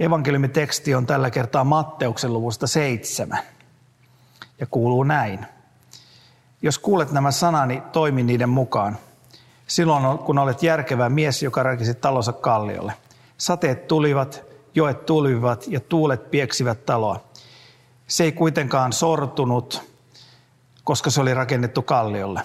[0.00, 3.42] evankeliumiteksti on tällä kertaa Matteuksen luvusta seitsemän
[4.60, 5.46] ja kuuluu näin.
[6.62, 8.98] Jos kuulet nämä sanani, toimi niiden mukaan.
[9.66, 12.92] Silloin kun olet järkevä mies, joka rakisi talonsa kalliolle.
[13.38, 14.42] Sateet tulivat,
[14.74, 17.24] joet tulivat ja tuulet pieksivät taloa.
[18.06, 19.82] Se ei kuitenkaan sortunut,
[20.84, 22.42] koska se oli rakennettu kalliolle.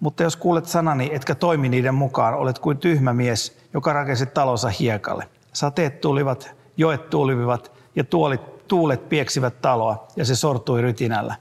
[0.00, 4.68] Mutta jos kuulet sanani, etkä toimi niiden mukaan, olet kuin tyhmä mies, joka rakensi talonsa
[4.68, 5.28] hiekalle.
[5.52, 11.36] Sateet tulivat, joet tulivat ja tuolit, tuulet pieksivät taloa ja se sortui rytinällä.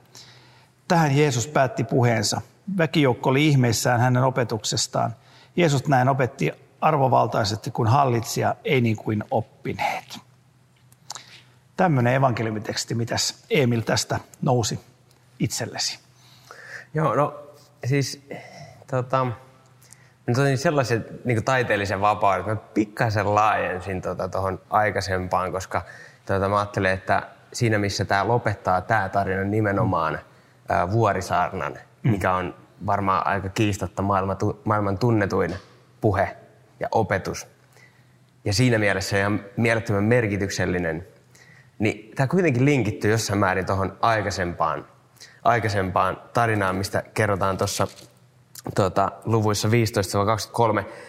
[0.87, 2.41] Tähän Jeesus päätti puheensa.
[2.77, 5.15] Väkijoukko oli ihmeissään hänen opetuksestaan.
[5.55, 6.51] Jeesus näin opetti
[6.81, 10.19] arvovaltaisesti kuin hallitsija, ei niin kuin oppineet.
[11.77, 14.79] Tämmöinen evankeliumiteksti, mitäs Emil tästä nousi
[15.39, 15.99] itsellesi?
[16.93, 17.39] Joo, no
[17.85, 18.27] siis
[18.91, 19.27] tota,
[20.27, 24.17] nyt otin sellaisen niin taiteellisen vapauden, että mä pikkasen laajensin tuohon
[24.57, 25.81] tota, aikaisempaan, koska
[26.25, 27.23] tota, mä ajattelen, että
[27.53, 30.19] siinä missä tämä lopettaa tämä tarina nimenomaan
[30.69, 32.11] ää, Vuorisaarnan, mm.
[32.11, 35.55] mikä on varmaan aika kiistatta maailman, maailman tunnetuin
[36.01, 36.37] puhe
[36.79, 37.47] ja opetus.
[38.45, 41.07] Ja siinä mielessä ihan mielettömän merkityksellinen.
[41.79, 44.85] Niin tämä kuitenkin linkittyy jossain määrin tuohon aikaisempaan,
[45.43, 47.87] aikaisempaan tarinaan, mistä kerrotaan tuossa
[48.75, 49.71] tuota, luvuissa 15-23.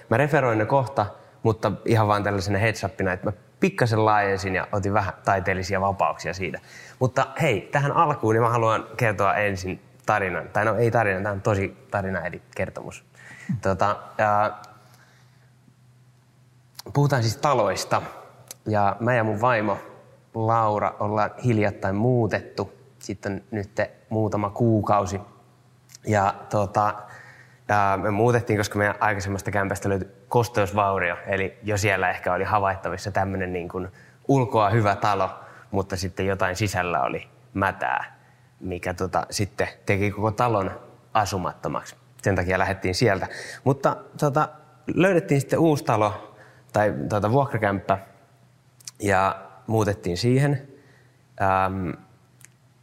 [0.09, 1.07] Mä referoin ne kohta,
[1.43, 6.35] mutta ihan vaan tällaisena heads upina, että mä pikkasen laajensin ja otin vähän taiteellisia vapauksia
[6.35, 6.61] siitä.
[6.99, 10.49] Mutta hei, tähän alkuun niin mä haluan kertoa ensin tarinan.
[10.49, 13.05] Tai no ei tarina, tämä on tosi tarina eli kertomus.
[13.63, 14.59] Tuota, ja,
[16.93, 18.03] puhutaan siis taloista.
[18.67, 19.79] Ja mä ja mun vaimo
[20.35, 22.73] Laura ollaan hiljattain muutettu.
[22.99, 23.71] Sitten nyt
[24.09, 25.21] muutama kuukausi.
[26.07, 27.06] Ja ja
[28.03, 31.17] me muutettiin, koska meidän aikaisemmasta kämpästä löytyi kosteusvaurio.
[31.27, 33.89] Eli jo siellä ehkä oli havaittavissa tämmöinen niin kuin
[34.29, 35.31] ulkoa hyvä talo,
[35.71, 38.19] mutta sitten jotain sisällä oli mätää,
[38.61, 40.81] mikä tota, sitten teki koko talon
[41.15, 41.97] asumattomaksi.
[42.23, 43.27] Sen takia lähdettiin sieltä.
[43.65, 44.49] Mutta tota,
[44.95, 46.37] löydettiin sitten uusi talo
[46.73, 47.99] tai tota, vuokrakämppä
[49.01, 50.69] ja muutettiin siihen.
[51.43, 51.91] Ähm,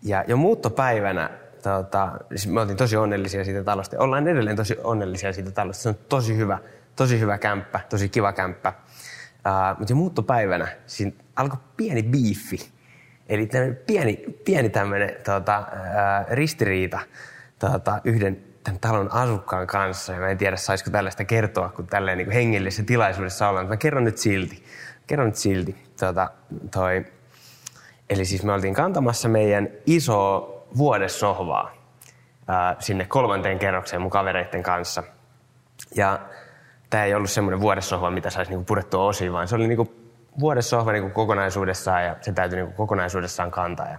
[0.01, 1.29] ja jo muuttopäivänä
[1.63, 3.99] tota, siis me oltiin tosi onnellisia siitä talosta.
[3.99, 5.83] Ollaan edelleen tosi onnellisia siitä talosta.
[5.83, 6.59] Se on tosi hyvä,
[6.95, 8.73] tosi hyvä kämppä, tosi kiva kämppä.
[9.47, 12.71] Uh, mutta jo muuttopäivänä siinä alkoi pieni biiffi.
[13.29, 13.49] Eli
[13.85, 14.15] pieni,
[14.45, 16.99] pieni tämmöinen tota, uh, ristiriita
[17.59, 20.13] tota, yhden tämän talon asukkaan kanssa.
[20.13, 23.67] Ja mä en tiedä, saisiko tällaista kertoa, kun tälleen niin hengellisessä tilaisuudessa ollaan.
[23.67, 24.63] Mä kerron nyt silti.
[25.07, 25.75] Kerron nyt silti.
[25.99, 26.31] Tota,
[26.73, 27.05] toi.
[28.09, 31.71] Eli siis me oltiin kantamassa meidän iso vuodessohvaa
[32.47, 35.03] ää, sinne kolmanteen kerrokseen mun kavereiden kanssa.
[35.95, 36.19] Ja
[36.89, 39.93] tämä ei ollut semmoinen vuodessohva, mitä saisi niinku purettua osiin, vaan se oli niinku
[40.39, 43.87] vuodessohva niinku kokonaisuudessaan ja se täytyy niinku kokonaisuudessaan kantaa.
[43.87, 43.97] Ja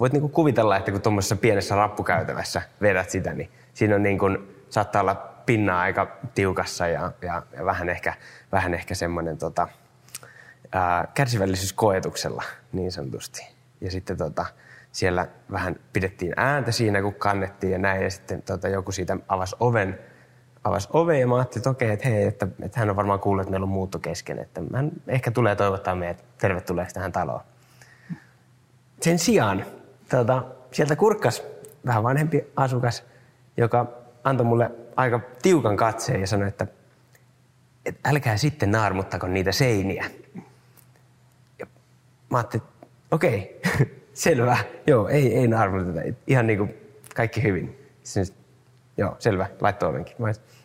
[0.00, 4.26] voit niinku kuvitella, että kun tuommoisessa pienessä rappukäytävässä vedät sitä, niin siinä on niinku,
[4.70, 5.14] saattaa olla
[5.46, 8.14] pinna aika tiukassa ja, ja, ja vähän ehkä,
[8.52, 9.68] vähän ehkä semmoinen tota,
[10.72, 12.42] ää, kärsivällisyys koetuksella
[12.72, 13.48] niin sanotusti.
[13.80, 14.46] Ja sitten tota,
[14.92, 18.02] siellä vähän pidettiin ääntä siinä, kun kannettiin ja näin.
[18.02, 19.98] Ja sitten tota, joku siitä avasi oven,
[20.64, 23.42] avasi oven ja mä ajattelin, että okei, että hei, että, että hän on varmaan kuullut,
[23.42, 24.38] että meillä on muutto kesken.
[24.38, 27.40] Että hän ehkä tulee toivottaa meidät tervetulleeksi tähän taloon.
[29.00, 29.64] Sen sijaan
[30.08, 31.42] tota, sieltä kurkkas
[31.86, 33.04] vähän vanhempi asukas,
[33.56, 33.86] joka
[34.24, 36.66] antoi mulle aika tiukan katseen ja sanoi, että,
[37.86, 40.04] että älkää sitten naarmuttako niitä seiniä.
[41.58, 41.66] Ja
[42.30, 43.60] mä ajattelin, että okei,
[44.14, 44.56] Selvä.
[44.86, 46.00] Joo, ei, ei naarmuteta.
[46.26, 46.74] Ihan niin kuin
[47.16, 47.78] kaikki hyvin.
[48.02, 48.34] Siis,
[48.96, 49.46] joo, selvä.
[49.60, 50.16] Laittoi ovenkin.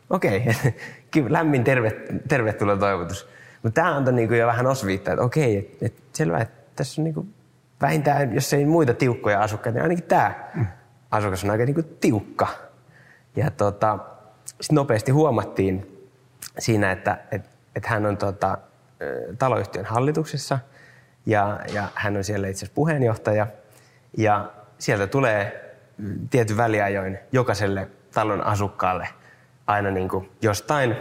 [0.10, 0.42] Okei,
[1.08, 1.26] okay.
[1.30, 1.92] lämmin terve,
[2.28, 3.30] tervetuloa toivotus.
[3.64, 7.02] Mutta tämä antoi niin kuin jo vähän osviittaa, että okei, et, et selvä, että tässä
[7.02, 7.34] on niin kuin
[7.82, 10.52] vähintään, jos ei muita tiukkoja asukkaita, niin ainakin tämä
[11.12, 12.48] asukas on aika niin kuin tiukka.
[13.36, 14.00] Ja tota,
[14.46, 16.08] sitten nopeasti huomattiin
[16.60, 18.58] siinä, että et, et hän on tota,
[19.40, 20.60] taloyhtiön hallituksessa–
[21.28, 23.48] ja, ja hän on siellä itse asiassa puheenjohtaja.
[24.18, 25.74] Ja sieltä tulee
[26.30, 29.08] tietyn väliajoin jokaiselle talon asukkaalle
[29.68, 30.96] aina niin kuin jostain,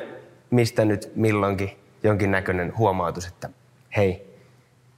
[0.50, 1.70] mistä nyt milloinkin
[2.02, 3.50] jonkinnäköinen huomautus, että
[3.96, 4.40] hei,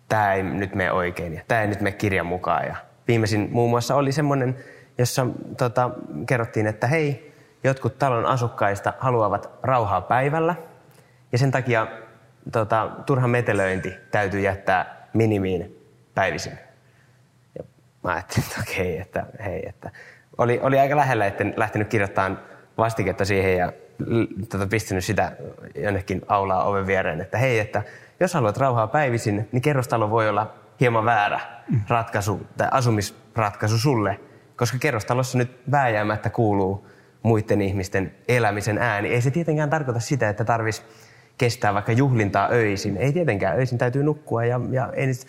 [0.09, 2.67] tämä ei nyt mene oikein ja tämä ei nyt mene kirjan mukaan.
[2.67, 2.77] Ja
[3.09, 4.57] viimeisin muun muassa oli semmoinen,
[4.99, 5.27] jossa
[5.57, 5.91] tota,
[6.27, 7.35] kerrottiin, että hei,
[7.65, 10.55] jotkut talon asukkaista haluavat rauhaa päivällä
[11.33, 11.87] ja sen takia
[12.53, 15.77] tota, turha metelöinti täytyy jättää minimiin
[16.15, 16.59] päivisin.
[17.59, 17.65] Ja
[18.05, 19.91] mä ajattelin, että okei, että hei, että
[20.39, 22.41] oli, oli aika lähellä, että lähtenyt kirjoittamaan
[22.79, 23.73] vastiketta siihen ja
[24.49, 25.33] tota, pistänyt sitä
[25.75, 27.83] jonnekin aulaa oven viereen, että hei, että
[28.21, 31.41] jos haluat rauhaa päivisin, niin kerrostalo voi olla hieman väärä
[31.89, 34.21] ratkaisu tai asumisratkaisu sulle,
[34.57, 36.89] koska kerrostalossa nyt vääjäämättä kuuluu
[37.23, 39.09] muiden ihmisten elämisen ääni.
[39.09, 40.87] Ei se tietenkään tarkoita sitä, että tarvitsisi
[41.39, 42.97] kestää vaikka juhlintaa öisin.
[42.97, 45.27] Ei tietenkään, öisin täytyy nukkua ja, ja ei nyt,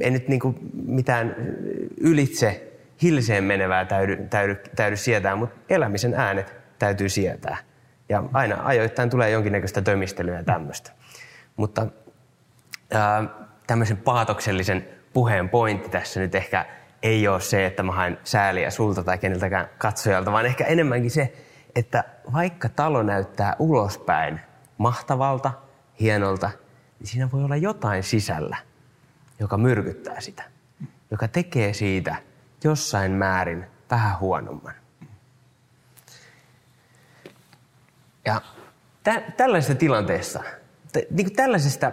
[0.00, 0.40] ei nyt niin
[0.86, 1.36] mitään
[2.00, 2.72] ylitse
[3.02, 7.56] hilseen menevää täydy, täydy, täydy sietää, mutta elämisen äänet täytyy sietää.
[8.08, 10.90] Ja aina ajoittain tulee jonkinnäköistä tömistelyä ja tämmöistä.
[11.56, 11.86] Mutta
[12.92, 13.24] ää,
[13.66, 16.66] tämmöisen paatoksellisen puheen pointti tässä nyt ehkä
[17.02, 21.32] ei ole se, että mä haen sääliä sulta tai keneltäkään katsojalta, vaan ehkä enemmänkin se,
[21.76, 24.40] että vaikka talo näyttää ulospäin
[24.78, 25.52] mahtavalta,
[26.00, 26.50] hienolta,
[26.98, 28.56] niin siinä voi olla jotain sisällä,
[29.40, 30.42] joka myrkyttää sitä,
[31.10, 32.16] joka tekee siitä
[32.64, 34.74] jossain määrin vähän huonomman.
[38.24, 38.40] Ja
[39.02, 40.42] tä- tällaisessa tilanteessa,
[40.92, 41.92] t- niin kuin tällaisesta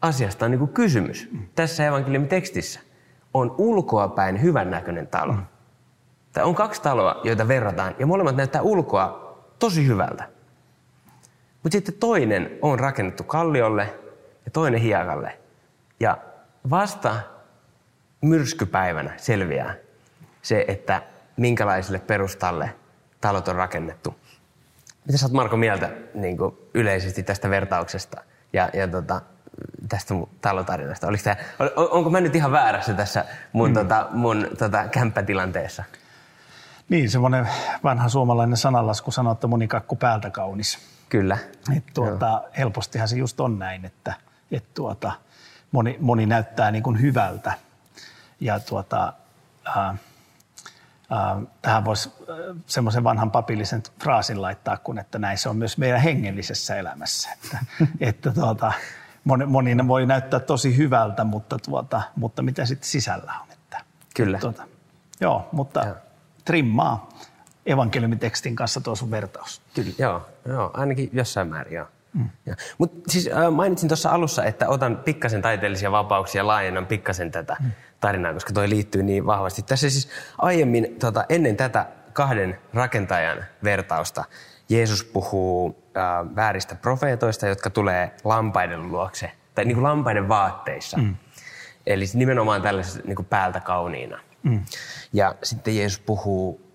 [0.00, 2.80] asiasta on niin kuin kysymys tässä evankeliumin tekstissä.
[3.34, 5.32] On ulkoapäin hyvännäköinen talo.
[5.32, 5.46] Mm.
[6.32, 10.33] Tai on kaksi taloa, joita verrataan, ja molemmat näyttää ulkoa tosi hyvältä.
[11.64, 13.94] Mutta sitten toinen on rakennettu kalliolle
[14.44, 15.38] ja toinen hiekalle.
[16.00, 16.18] Ja
[16.70, 17.16] vasta
[18.20, 19.74] myrskypäivänä selviää
[20.42, 21.02] se, että
[21.36, 22.74] minkälaiselle perustalle
[23.20, 24.14] talot on rakennettu.
[25.06, 28.22] Mitä sä oot Marko mieltä niin kuin yleisesti tästä vertauksesta
[28.52, 29.20] ja, ja tota,
[29.88, 31.06] tästä talotarinasta?
[31.06, 33.74] Oliko tämä, on, onko mä nyt ihan väärässä tässä mun, mm.
[33.74, 35.84] tota, mun tota, kämppätilanteessa?
[36.88, 37.48] Niin, semmoinen
[37.84, 40.78] vanha suomalainen sanalasku sanoo, että monikakku päältä kaunis.
[41.08, 41.38] Kyllä.
[41.76, 44.14] Et tuota, helpostihan se just on näin, että
[44.50, 45.12] et tuota,
[45.72, 47.52] moni, moni näyttää niin kuin hyvältä.
[48.40, 49.12] Ja tuota,
[49.76, 49.98] äh,
[51.62, 52.12] tähän voisi
[52.66, 57.30] semmoisen vanhan papillisen fraasin laittaa, kun että näin se on myös meidän hengellisessä elämässä.
[57.32, 57.58] Että,
[58.10, 58.72] että tuota,
[59.24, 63.52] moni, moni voi näyttää tosi hyvältä, mutta, tuota, mutta mitä sitten sisällä on.
[63.52, 63.80] Että,
[64.16, 64.38] Kyllä.
[64.38, 64.62] Tuota,
[65.20, 66.03] joo, mutta ja.
[66.44, 67.08] Trimmaa
[67.66, 69.62] evankeliumitekstin kanssa tuo sun vertaus.
[69.74, 71.86] Kyllä, joo, joo ainakin jossain määrin, joo.
[72.14, 72.28] Mm.
[72.78, 77.56] Mutta siis äh, mainitsin tuossa alussa, että otan pikkasen taiteellisia vapauksia ja laajennan pikkasen tätä
[77.60, 77.70] mm.
[78.00, 79.62] tarinaa, koska toi liittyy niin vahvasti.
[79.62, 80.08] Tässä siis
[80.38, 84.24] aiemmin, tota, ennen tätä kahden rakentajan vertausta,
[84.68, 90.96] Jeesus puhuu äh, vääristä profeetoista, jotka tulee lampaiden luokse, tai niin kuin lampaiden vaatteissa.
[90.96, 91.16] Mm.
[91.86, 94.20] Eli nimenomaan tällaisessa niin kuin päältä kauniina.
[94.44, 94.64] Mm.
[95.12, 96.70] Ja sitten Jeesus puhuu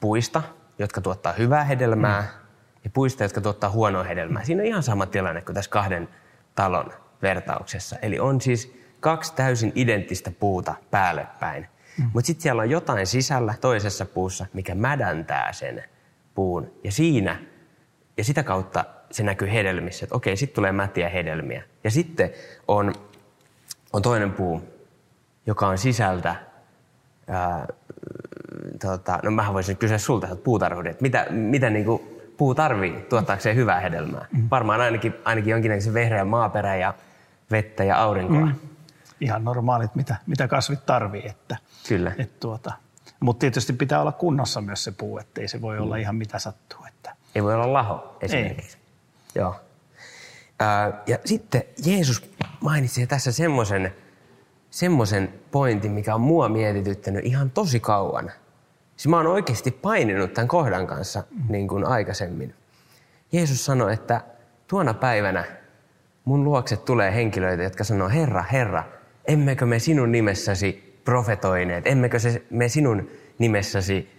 [0.00, 0.42] puista,
[0.78, 2.44] jotka tuottaa hyvää hedelmää, mm
[2.84, 4.44] ja puista, jotka tuottaa huonoa hedelmää.
[4.44, 6.08] Siinä on ihan sama tilanne kuin tässä kahden
[6.54, 6.92] talon
[7.22, 7.96] vertauksessa.
[8.02, 11.66] Eli on siis kaksi täysin identtistä puuta päälle päin.
[11.98, 12.10] Mm.
[12.12, 15.84] Mutta sitten siellä on jotain sisällä toisessa puussa, mikä mädäntää sen
[16.34, 16.72] puun.
[16.84, 17.40] Ja siinä,
[18.16, 21.62] ja sitä kautta se näkyy hedelmissä, että okei, sitten tulee mätiä hedelmiä.
[21.84, 22.30] Ja sitten
[22.68, 22.94] on,
[23.92, 24.62] on toinen puu,
[25.46, 26.36] joka on sisältä,
[27.28, 27.66] ää,
[28.82, 33.56] tota, no mä voisin kysyä sulta, että puutarhuuden, että mitä, mitä niinku puu tarvii tuottaakseen
[33.56, 34.26] hyvää hedelmää.
[34.32, 34.48] Mm.
[34.50, 36.94] Varmaan ainakin, ainakin jonkinlaisen vehreän maaperä ja
[37.50, 38.46] vettä ja aurinkoa.
[38.46, 38.54] Mm.
[39.20, 41.26] Ihan normaalit, mitä, mitä kasvit tarvii.
[41.26, 41.56] Että,
[41.88, 42.12] Kyllä.
[42.18, 42.72] Et tuota,
[43.20, 46.00] mutta tietysti pitää olla kunnossa myös se puu, ettei se voi olla mm.
[46.00, 46.84] ihan mitä sattuu.
[46.88, 47.16] Että.
[47.34, 48.76] Ei voi olla laho esimerkiksi.
[48.76, 49.42] Ei.
[49.42, 49.60] Joo.
[50.60, 53.94] Ää, ja sitten Jeesus mainitsi tässä semmoisen
[54.74, 58.32] semmoisen pointin, mikä on mua mietityttänyt ihan tosi kauan–
[58.96, 62.54] Siis mä oon oikeasti paininut tämän kohdan kanssa niin kuin aikaisemmin.
[63.32, 64.20] Jeesus sanoi, että
[64.66, 65.44] tuona päivänä
[66.24, 68.84] mun luokse tulee henkilöitä, jotka sanoo, Herra, Herra,
[69.24, 74.10] emmekö me sinun nimessäsi profetoineet, emmekö se, me sinun nimessäsi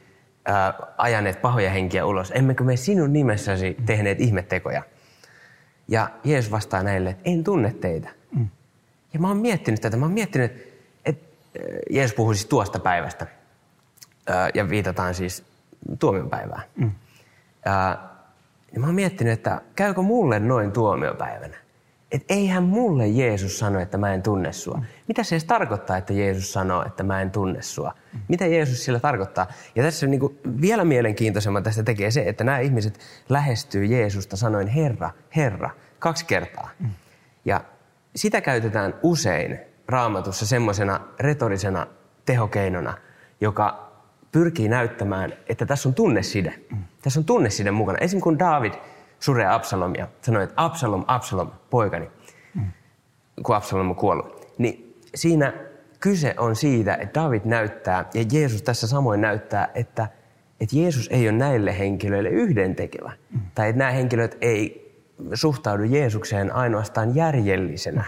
[0.46, 4.84] ää, ajaneet pahoja henkiä ulos, emmekö me sinun nimessäsi tehneet ihmettekoja.
[5.88, 8.10] Ja Jeesus vastaa näille, että en tunne teitä.
[8.36, 8.48] Mm.
[9.16, 10.52] Ja mä oon miettinyt tätä, mä oon miettinyt,
[11.06, 11.26] että
[11.90, 13.28] Jeesus puhuu siis tuosta päivästä
[14.54, 15.44] ja viitataan siis
[16.00, 16.64] tuomiopäivään.
[16.76, 16.92] Mm.
[17.66, 18.00] Ja,
[18.74, 21.58] ja mä oon miettinyt, että käykö mulle noin tuomiopäivänä?
[22.12, 24.82] Että eihän mulle Jeesus sano, että mä en tunne sua.
[25.08, 27.94] Mitä se edes tarkoittaa, että Jeesus sanoo, että mä en tunne sua?
[28.28, 29.48] Mitä Jeesus sillä tarkoittaa?
[29.76, 34.68] Ja tässä niin kuin vielä mielenkiintoisemman tästä tekee se, että nämä ihmiset lähestyy Jeesusta sanoin
[34.68, 35.70] Herra, Herra,
[36.00, 36.70] kaksi kertaa.
[37.46, 37.62] Ja
[38.16, 41.88] sitä käytetään usein raamatussa semmoisena retorisena
[42.26, 42.98] tehokeinona,
[43.42, 43.92] joka
[44.32, 46.60] pyrkii näyttämään, että tässä on tunneside.
[47.02, 47.98] Tässä on tunneside mukana.
[47.98, 48.74] Esimerkiksi kun David
[49.20, 52.10] suree Absalomia, sanoi, että Absalom, Absalom, poikani,
[53.44, 54.48] kun Absalom on kuollut.
[54.58, 55.54] Niin siinä
[56.00, 60.08] kyse on siitä, että David näyttää, ja Jeesus tässä samoin näyttää, että,
[60.60, 63.12] että Jeesus ei ole näille henkilöille yhdentekevä.
[63.34, 63.40] Mm.
[63.56, 64.85] Tai että nämä henkilöt ei
[65.34, 68.04] suhtaudu Jeesukseen ainoastaan järjellisenä,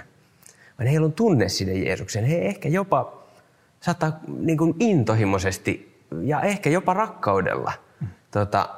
[0.79, 2.25] vaan heillä on tunne sinne Jeesukseen.
[2.25, 3.23] He ehkä jopa
[3.81, 7.73] saattaa niin kuin intohimoisesti ja ehkä jopa rakkaudella
[8.31, 8.69] tota,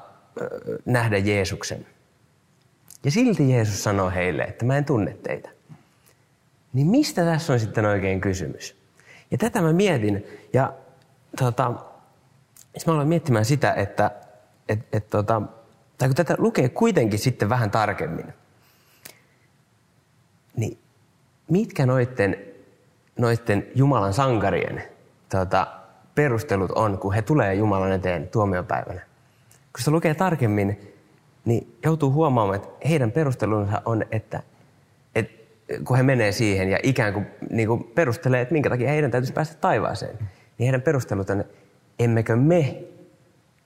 [0.86, 1.86] nähdä Jeesuksen.
[3.04, 5.50] Ja silti Jeesus sanoo heille, että mä en tunne teitä.
[6.74, 8.76] Niin mistä tässä on sitten oikein kysymys?
[9.32, 10.26] Ja tätä mä mietin.
[10.54, 10.74] Ja
[11.40, 11.74] tota,
[12.88, 14.12] mä aloin miettimään sitä, että
[14.70, 15.42] et, et, tota,
[16.00, 18.34] tai kun tätä lukee kuitenkin sitten vähän tarkemmin,
[20.56, 20.78] niin
[21.50, 22.38] mitkä noitten,
[23.18, 24.84] noitten Jumalan sankarien
[25.30, 25.68] tota,
[26.16, 29.02] perustelut on, kun he tulee Jumalan eteen tuomiopäivänä?
[29.74, 30.96] Kun se lukee tarkemmin,
[31.46, 34.44] niin joutuu huomaamaan, että heidän perustelunsa on, että,
[35.16, 35.34] että
[35.84, 39.34] kun he menee siihen ja ikään kuin, niin kuin perustelee, että minkä takia heidän täytyisi
[39.34, 40.18] päästä taivaaseen,
[40.58, 41.46] niin heidän perustelut on,
[42.00, 42.84] emmekö me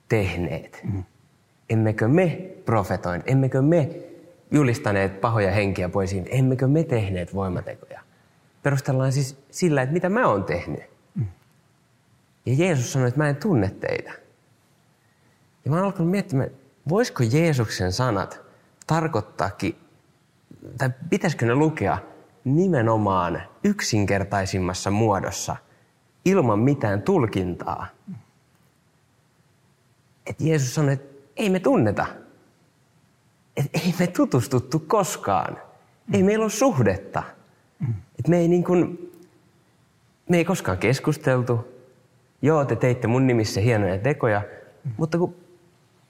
[0.08, 1.04] tehneet, mm.
[1.70, 3.90] Emmekö me profetoin, emmekö me
[4.50, 8.00] julistaneet pahoja henkiä poisiin, emmekö me tehneet voimatekoja.
[8.62, 10.82] Perustellaan siis sillä, että mitä mä oon tehnyt.
[12.46, 14.12] Ja Jeesus sanoi, että mä en tunne teitä.
[15.64, 16.50] Ja mä oon alkanut miettimään,
[16.88, 18.40] voisiko Jeesuksen sanat
[18.86, 19.76] tarkoittaakin,
[20.78, 21.98] tai pitäisikö ne lukea
[22.44, 25.56] nimenomaan yksinkertaisimmassa muodossa,
[26.24, 27.86] ilman mitään tulkintaa.
[30.26, 32.06] Että Jeesus sanoi, että ei me tunneta.
[33.56, 35.58] Että ei me tutustuttu koskaan.
[36.12, 37.22] Ei meillä ole suhdetta.
[38.18, 39.12] Että me ei niin kuin,
[40.28, 41.74] me ei koskaan keskusteltu.
[42.42, 44.42] Joo, te teitte mun nimissä hienoja tekoja,
[44.96, 45.34] mutta kun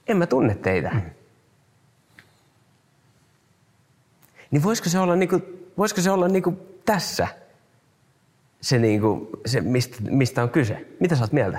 [0.07, 0.90] en mä tunne teitä.
[0.90, 1.00] Mm.
[4.50, 5.40] Niin voisiko se olla, niinku,
[5.78, 7.28] voisiko se olla niinku tässä
[8.64, 10.87] se, niinku, se mistä, mistä on kyse?
[11.00, 11.59] Mitä sä oot mieltä?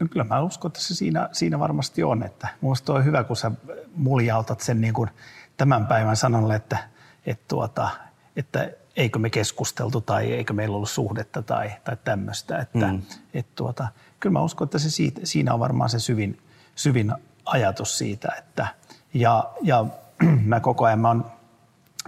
[0.00, 2.22] No kyllä mä uskon, että se siinä, siinä varmasti on.
[2.22, 3.50] Että musta on hyvä, kun sä
[3.94, 5.10] muljautat sen niin kuin
[5.56, 6.78] tämän päivän sanalle, että,
[7.26, 7.90] että, tuota,
[8.36, 12.58] että eikö me keskusteltu tai eikö meillä ollut suhdetta tai, tai tämmöistä.
[12.58, 13.02] Että, mm.
[13.34, 13.88] että tuota,
[14.20, 16.42] kyllä mä uskon, että se siitä, siinä on varmaan se syvin,
[16.74, 17.12] syvin
[17.44, 18.66] ajatus siitä, että
[19.14, 19.84] ja, ja
[20.44, 21.32] mä koko ajan mä on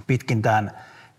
[0.07, 0.71] pitkin tämän,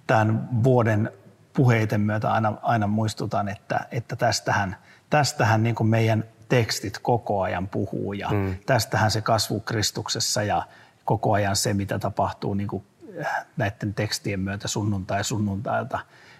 [0.07, 1.11] tämän vuoden
[1.53, 4.75] puheiden myötä aina, aina muistutan, että, että tästähän,
[5.09, 6.23] tästähän niin kuin meidän
[6.55, 8.55] tekstit koko ajan puhuu ja mm.
[8.65, 10.67] tästähän se kasvu Kristuksessa ja
[11.05, 12.83] koko ajan se, mitä tapahtuu niin kuin
[13.25, 15.99] äh, näiden tekstien myötä sunnuntai sunnuntailta,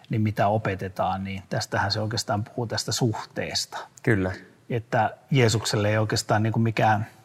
[0.09, 3.77] niin mitä opetetaan, niin tästähän se oikeastaan puhuu tästä suhteesta.
[4.03, 4.31] Kyllä.
[4.69, 7.07] Että Jeesukselle ei oikeastaan niin kuin mikään–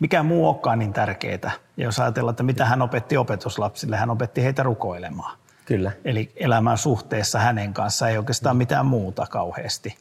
[0.00, 1.52] mikään muu olekaan niin tärkeää.
[1.76, 5.38] Ja jos ajatellaan, että mitä hän opetti opetuslapsille, hän opetti heitä rukoilemaan.
[5.64, 5.92] Kyllä.
[6.04, 9.96] Eli elämään suhteessa hänen kanssaan, ei oikeastaan mitään muuta kauheasti.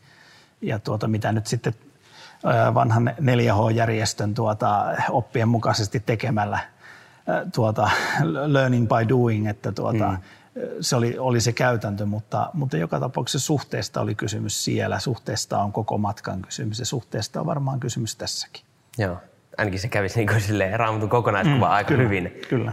[0.62, 1.74] Ja tuota, mitä nyt sitten
[2.74, 6.60] vanhan 4H-järjestön tuota, oppien mukaisesti tekemällä
[7.56, 7.90] tuota,
[8.46, 10.18] learning by doing, että tuota, mm.
[10.82, 15.00] se oli, oli se käytäntö, mutta, mutta joka tapauksessa suhteesta oli kysymys siellä.
[15.00, 18.64] Suhteesta on koko matkan kysymys ja suhteesta on varmaan kysymys tässäkin.
[18.98, 19.18] Joo
[19.58, 22.40] ainakin se kävisi niin kuin raamatun kokonaiskuva mm, aika kyllä, hyvin.
[22.50, 22.72] Kyllä.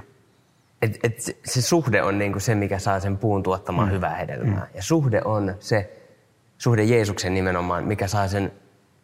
[0.82, 3.94] Et, et se, se suhde on niin kuin se, mikä saa sen puun tuottamaan mm.
[3.94, 4.60] hyvää hedelmää.
[4.60, 4.76] Mm.
[4.76, 6.03] Ja suhde on se
[6.64, 8.52] suhde Jeesuksen nimenomaan, mikä saa sen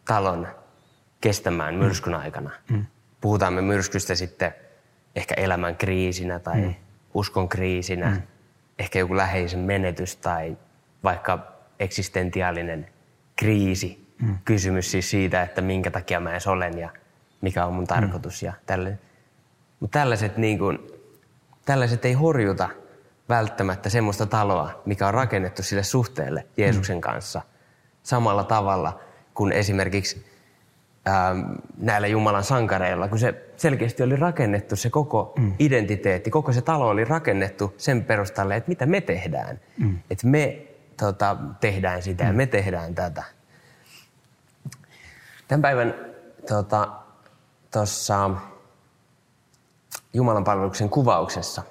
[0.05, 0.47] talon
[1.21, 2.49] kestämään myrskyn aikana.
[2.69, 2.85] Mm.
[3.21, 4.53] Puhutaan me myrskystä sitten
[5.15, 6.73] ehkä elämän kriisinä tai mm.
[7.13, 8.21] uskon kriisinä, mm.
[8.79, 10.57] ehkä joku läheisen menetys tai
[11.03, 11.39] vaikka
[11.79, 12.87] eksistentiaalinen
[13.35, 14.15] kriisi.
[14.21, 14.37] Mm.
[14.45, 16.89] Kysymys siis siitä, että minkä takia mä edes olen ja
[17.41, 18.45] mikä on mun tarkoitus mm.
[18.45, 18.99] ja tälle.
[19.79, 20.79] Mutta tällaiset, niin kuin,
[21.65, 22.69] tällaiset ei horjuta
[23.29, 27.01] välttämättä semmoista taloa, mikä on rakennettu sille suhteelle Jeesuksen mm.
[27.01, 27.41] kanssa
[28.03, 28.99] samalla tavalla
[29.33, 30.25] kuin esimerkiksi
[31.07, 31.39] ähm,
[31.77, 35.53] näillä Jumalan sankareilla, kun se selkeästi oli rakennettu se koko mm.
[35.59, 39.59] identiteetti, koko se talo oli rakennettu sen perustalle, että mitä me tehdään.
[39.77, 39.99] Mm.
[40.09, 40.67] Että me
[40.97, 42.27] tota, tehdään sitä mm.
[42.27, 43.23] ja me tehdään tätä.
[45.47, 45.93] Tämän päivän
[46.47, 46.89] tota,
[47.71, 48.29] tuossa
[50.13, 51.63] Jumalan palveluksen kuvauksessa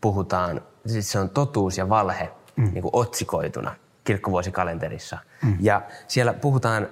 [0.00, 2.64] puhutaan, siis se on totuus ja valhe mm.
[2.72, 3.74] niin kuin otsikoituna
[4.08, 5.18] kirkkovuosikalenterissa.
[5.42, 5.56] Mm.
[5.60, 6.88] Ja siellä puhutaan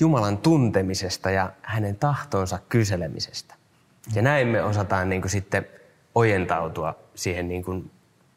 [0.00, 3.54] Jumalan tuntemisesta ja hänen tahtonsa kyselemisestä.
[3.54, 4.16] Mm.
[4.16, 5.66] Ja näin me osataan niin kuin sitten
[6.14, 7.90] ojentautua siihen niin kuin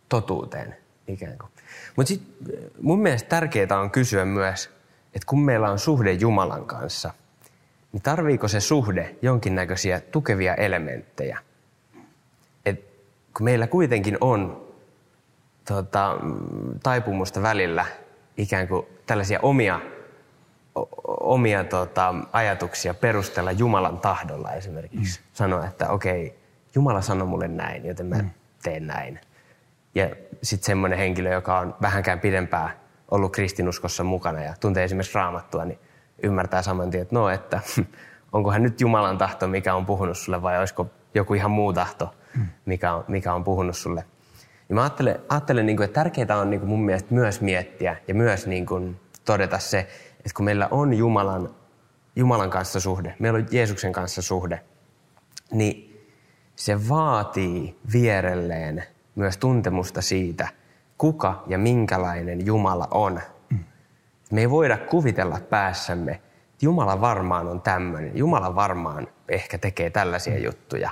[0.09, 0.75] totuuteen.
[1.07, 1.49] ikään kuin.
[1.95, 4.69] Mutta sitten mun mielestä tärkeää on kysyä myös,
[5.13, 7.13] että kun meillä on suhde Jumalan kanssa,
[7.91, 11.39] niin tarviiko se suhde jonkinnäköisiä tukevia elementtejä?
[12.65, 12.85] Et
[13.37, 14.65] kun meillä kuitenkin on
[15.67, 16.17] tota,
[16.83, 17.85] taipumusta välillä
[18.37, 19.79] ikään kuin tällaisia omia,
[21.05, 25.19] omia tota, ajatuksia perustella Jumalan tahdolla esimerkiksi.
[25.19, 25.25] Mm.
[25.33, 26.39] Sanoa, että okei,
[26.75, 28.29] Jumala sanoi mulle näin, joten mä mm.
[28.63, 29.19] teen näin.
[29.95, 30.09] Ja
[30.43, 32.69] sitten semmoinen henkilö, joka on vähänkään pidempään
[33.11, 35.79] ollut kristinuskossa mukana ja tuntee esimerkiksi raamattua, niin
[36.23, 37.59] ymmärtää saman tien, että no, että
[38.33, 42.45] onkohan nyt Jumalan tahto, mikä on puhunut sulle, vai olisiko joku ihan muu tahto, mm.
[42.65, 44.03] mikä on, mikä on puhunut sulle.
[44.69, 47.95] Ja mä ajattelen, ajattelen niin kuin, että tärkeää on niin kuin mun mielestä myös miettiä
[48.07, 49.79] ja myös niin kuin todeta se,
[50.17, 51.49] että kun meillä on Jumalan,
[52.15, 54.61] Jumalan kanssa suhde, meillä on Jeesuksen kanssa suhde,
[55.51, 56.05] niin
[56.55, 58.83] se vaatii vierelleen
[59.15, 60.47] myös tuntemusta siitä,
[60.97, 63.21] kuka ja minkälainen Jumala on.
[64.31, 70.39] Me ei voida kuvitella päässämme, että Jumala varmaan on tämmöinen, Jumala varmaan ehkä tekee tällaisia
[70.39, 70.89] juttuja,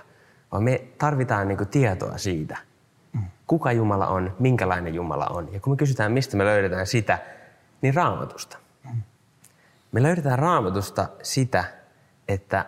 [0.51, 2.57] vaan me tarvitaan niin tietoa siitä,
[3.53, 5.53] kuka Jumala on, minkälainen Jumala on.
[5.53, 7.19] Ja kun me kysytään, mistä me löydetään sitä,
[7.81, 8.57] niin raamatusta.
[9.91, 11.63] Me löydetään raamatusta sitä,
[12.27, 12.65] että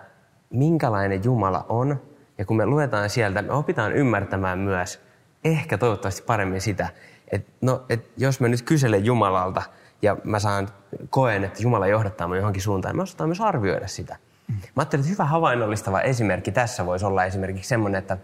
[0.50, 2.02] minkälainen Jumala on,
[2.38, 5.02] ja kun me luetaan sieltä, me opitaan ymmärtämään myös
[5.44, 6.90] ehkä toivottavasti paremmin sitä,
[7.32, 9.62] että no, et jos mä nyt kyselen Jumalalta
[10.02, 10.68] ja mä saan
[11.10, 14.18] koen, että Jumala johdattaa minua johonkin suuntaan, mä osataan myös arvioida sitä.
[14.48, 18.18] Mä ajattelin, että hyvä havainnollistava esimerkki tässä voisi olla esimerkiksi semmoinen, että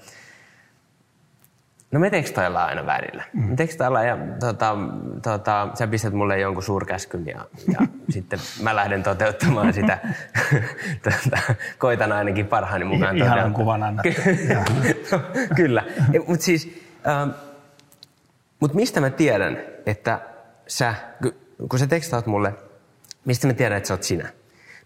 [1.92, 3.24] No me tekstaillaan aina välillä.
[3.34, 3.50] Mm.
[3.50, 4.78] Me tekstaillaan ja tota,
[5.22, 7.80] tota, sä pistät mulle jonkun suurkäskyn ja, ja
[8.14, 9.98] sitten mä lähden toteuttamaan sitä.
[11.04, 14.04] tota, koitan ainakin parhaani mukaan Ihanan kuvan anna.
[15.12, 15.20] no,
[15.56, 15.84] kyllä.
[16.14, 17.30] E, Mutta siis, ähm,
[18.60, 20.20] mut mistä mä tiedän, että
[20.68, 20.96] sä,
[21.70, 22.54] kun sä tekstaat mulle,
[23.26, 24.30] mistä mä tiedän, että sä oot sinä?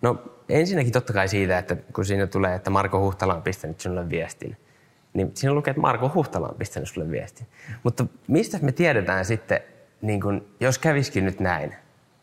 [0.02, 4.10] No ensinnäkin totta kai siitä, että kun siinä tulee, että Marko Huhtala on pistänyt sinulle
[4.10, 4.58] viestin–
[5.16, 7.48] niin siinä lukee, että Marko Huhtala on pistänyt sulle viestin.
[7.84, 9.60] Mutta mistä me tiedetään sitten,
[10.02, 11.76] niin kun, jos käviskin nyt näin,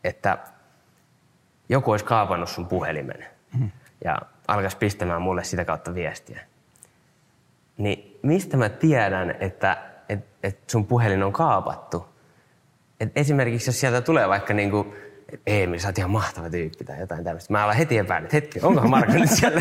[0.04, 0.38] että
[1.68, 3.24] joku olisi kaapannut sun puhelimen
[3.58, 3.70] mm.
[4.04, 6.40] ja alkaisi pistämään mulle sitä kautta viestiä,
[7.78, 9.76] niin mistä mä tiedän, että
[10.08, 12.06] et, et sun puhelin on kaapattu?
[13.00, 14.94] Et esimerkiksi jos sieltä tulee vaikka niin kuin
[15.46, 17.52] Eemil, sä oot ihan mahtava tyyppi tai jotain tämmöistä.
[17.52, 19.60] Mä alan heti epäillä, että hetki, onkohan Marko nyt siellä?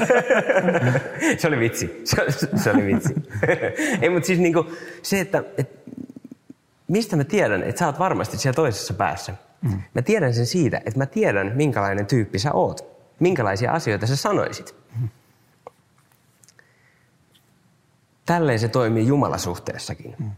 [1.40, 2.02] se oli vitsi.
[2.04, 2.26] Se,
[2.64, 3.16] se oli vitsi.
[4.02, 5.92] Ei, mutta siis niinku se, että, että
[6.88, 9.34] mistä mä tiedän, että sä oot varmasti siellä toisessa päässä.
[9.62, 9.82] Mm.
[9.94, 12.92] Mä tiedän sen siitä, että mä tiedän, minkälainen tyyppi sä oot.
[13.20, 14.76] Minkälaisia asioita sä sanoisit.
[15.02, 15.10] Mm.
[18.26, 20.16] Tälleen se toimii Jumalasuhteessakin.
[20.20, 20.32] Mm.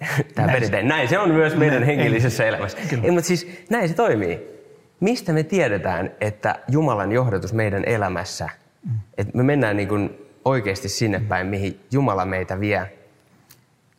[0.34, 0.88] Tämä perinteinen.
[0.88, 2.78] Näin se on myös meidän näin, hengellisessä ei, elämässä.
[3.02, 4.56] Ei, mutta siis näin se toimii.
[5.00, 8.48] Mistä me tiedetään, että Jumalan johdatus meidän elämässä,
[8.84, 8.92] mm.
[9.18, 12.92] että me mennään niin kuin oikeasti sinne päin, mihin Jumala meitä vie,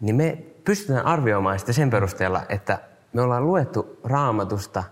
[0.02, 2.80] niin me pystytään arvioimaan sitä sen perusteella, että
[3.14, 4.84] me ollaan luettu raamatusta,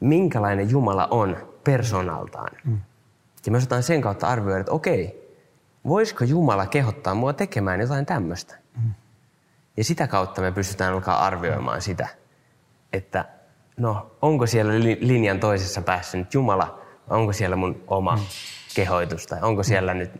[0.00, 2.56] minkälainen Jumala on persoonaltaan.
[2.64, 2.78] Mm.
[3.46, 5.32] Ja me osataan sen kautta arvioida, että okei,
[5.88, 8.54] voisiko Jumala kehottaa mua tekemään jotain tämmöistä?
[8.76, 8.90] Mm.
[9.76, 12.08] Ja sitä kautta me pystytään alkaa arvioimaan sitä,
[12.92, 13.24] että
[13.76, 18.22] no, onko siellä linjan toisessa päässä nyt Jumala, vai onko siellä mun oma mm.
[18.74, 19.98] kehoitus, tai onko siellä mm.
[19.98, 20.10] nyt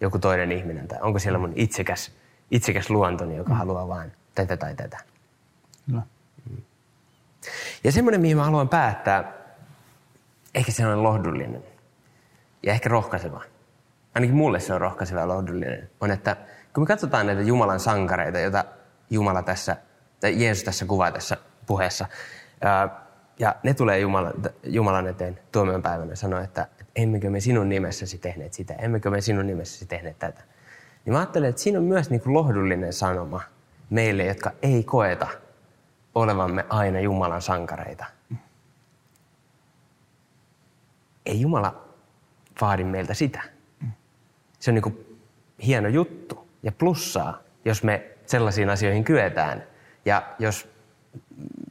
[0.00, 2.12] joku toinen ihminen, tai onko siellä mun itsekäs,
[2.50, 3.56] itsekäs luontoni, joka mm.
[3.56, 4.98] haluaa vain tätä tai tätä.
[5.86, 6.02] No.
[7.84, 9.32] Ja semmoinen, mihin mä haluan päättää,
[10.54, 11.64] ehkä se on lohdullinen
[12.62, 13.42] ja ehkä rohkaiseva.
[14.14, 15.90] Ainakin mulle se on rohkaiseva ja lohdullinen.
[16.00, 16.36] On, että
[16.74, 18.64] kun me katsotaan näitä Jumalan sankareita, joita
[19.10, 19.76] Jumala tässä,
[20.20, 22.06] tai Jeesus tässä kuvaa tässä puheessa.
[23.38, 24.32] Ja ne tulee Jumalan,
[24.64, 29.46] Jumalan eteen tuomion päivänä sanoa, että emmekö me sinun nimessäsi tehneet sitä, emmekö me sinun
[29.46, 30.42] nimessäsi tehneet tätä.
[31.04, 33.40] Niin mä ajattelen, että siinä on myös niin kuin lohdullinen sanoma
[33.90, 35.28] meille, jotka ei koeta
[36.14, 38.04] olevamme aina Jumalan sankareita.
[41.26, 41.88] Ei Jumala
[42.60, 43.42] vaadi meiltä sitä.
[44.58, 45.20] Se on niin kuin
[45.66, 49.62] hieno juttu ja plussaa, jos me sellaisiin asioihin kyetään.
[50.04, 50.68] Ja jos,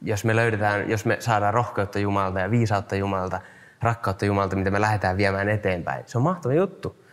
[0.02, 3.40] jos me löydetään, jos me saadaan rohkeutta Jumalta ja viisautta Jumalta,
[3.82, 7.04] rakkautta Jumalta, mitä me lähdetään viemään eteenpäin, se on mahtava juttu.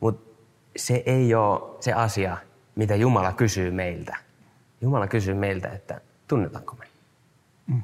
[0.00, 0.44] Mutta
[0.76, 2.36] se ei ole se asia,
[2.74, 4.16] mitä Jumala kysyy meiltä.
[4.80, 6.84] Jumala kysyy meiltä, että tunnetaanko me?
[7.66, 7.82] Mm.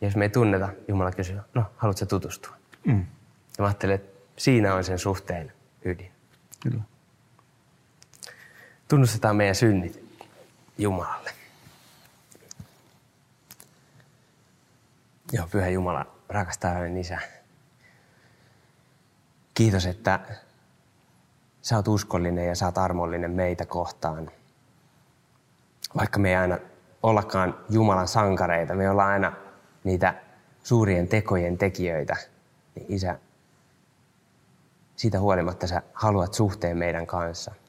[0.00, 2.56] Ja jos me ei tunneta, Jumala kysyy, no, haluatko tutustua?
[2.84, 3.06] Mm.
[3.58, 5.52] Ja mä ajattelen, että siinä on sen suhteen
[5.84, 6.10] ydin.
[6.62, 6.82] Kyllä.
[8.88, 10.03] Tunnustetaan meidän synnit.
[10.78, 11.30] Jumalalle.
[15.32, 17.18] Joo, Pyhä Jumala, rakas taivaallinen Isä.
[19.54, 20.20] Kiitos, että
[21.62, 24.30] sä oot uskollinen ja sä oot armollinen meitä kohtaan.
[25.96, 26.58] Vaikka me ei aina
[27.02, 29.32] ollakaan Jumalan sankareita, me ollaan aina
[29.84, 30.14] niitä
[30.62, 32.16] suurien tekojen tekijöitä,
[32.74, 33.18] niin Isä,
[34.96, 37.54] siitä huolimatta sä haluat suhteen meidän kanssa–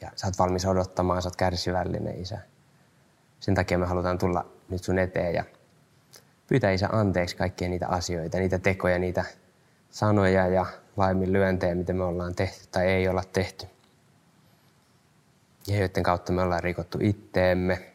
[0.00, 2.38] ja sä oot valmis odottamaan, sä oot kärsivällinen, Isä.
[3.40, 5.44] Sen takia me halutaan tulla nyt sun eteen ja
[6.46, 9.24] pyytää Isä anteeksi kaikkia niitä asioita, niitä tekoja, niitä
[9.90, 13.66] sanoja ja laiminlyöntejä, mitä me ollaan tehty tai ei olla tehty.
[15.66, 17.92] Ja joiden kautta me ollaan rikottu itteemme,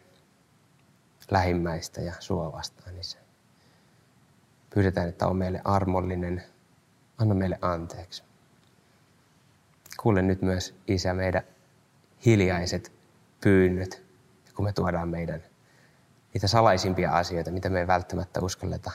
[1.32, 3.18] lähimmäistä ja sua vastaan, Isä.
[4.74, 6.44] Pyydetään, että on meille armollinen,
[7.18, 8.24] anna meille anteeksi.
[9.98, 11.44] Kuule nyt myös, Isä, meidän
[12.26, 12.92] hiljaiset
[13.42, 14.04] pyynnöt,
[14.56, 15.44] kun me tuodaan meidän
[16.34, 18.92] niitä salaisimpia asioita, mitä me ei välttämättä uskalleta,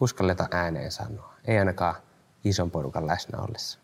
[0.00, 1.34] uskalleta ääneen sanoa.
[1.44, 1.94] Ei ainakaan
[2.44, 3.78] ison porukan läsnä ollessa.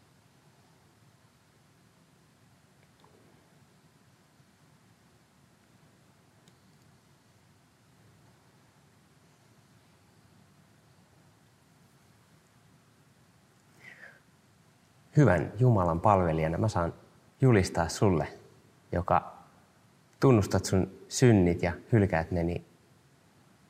[15.16, 16.94] Hyvän Jumalan palvelijana mä saan
[17.40, 18.28] julistaa sulle,
[18.92, 19.36] joka
[20.20, 22.64] tunnustat sun synnit ja hylkäät ne, niin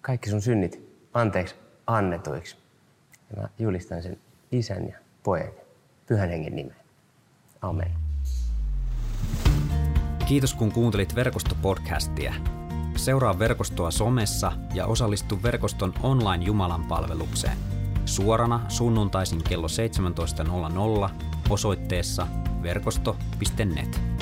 [0.01, 1.55] kaikki sun synnit anteeksi
[1.87, 2.57] annetuiksi.
[3.31, 4.19] Ja mä julistan sen
[4.53, 5.63] isän ja pojan ja
[6.07, 6.81] pyhän hengen nimeen.
[7.63, 7.91] Amen.
[10.29, 12.35] Kiitos kun kuuntelit verkostopodcastia.
[12.97, 17.57] Seuraa verkostoa somessa ja osallistu verkoston online Jumalan palvelukseen.
[18.05, 19.67] Suorana sunnuntaisin kello
[21.09, 21.11] 17.00
[21.51, 22.27] osoitteessa
[22.63, 24.16] verkosto.net.